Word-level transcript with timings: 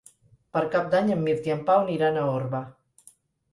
Per 0.55 0.63
Cap 0.75 0.87
d'Any 0.93 1.11
en 1.17 1.21
Mirt 1.27 1.51
i 1.51 1.55
en 1.57 1.63
Pau 1.69 1.83
aniran 1.85 2.19
a 2.19 2.27
Orba. 2.41 2.65